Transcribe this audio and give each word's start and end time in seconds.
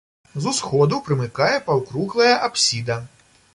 З 0.45 0.53
усходу 0.53 0.99
прымыкае 1.09 1.51
паўкруглая 1.69 2.33
апсіда. 2.51 3.01